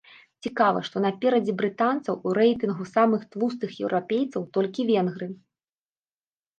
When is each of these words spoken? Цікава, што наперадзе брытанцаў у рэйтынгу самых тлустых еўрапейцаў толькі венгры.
Цікава, 0.45 0.79
што 0.87 0.95
наперадзе 1.03 1.55
брытанцаў 1.59 2.15
у 2.27 2.35
рэйтынгу 2.39 2.83
самых 2.95 3.21
тлустых 3.37 3.79
еўрапейцаў 3.85 4.51
толькі 4.57 4.81
венгры. 4.93 5.27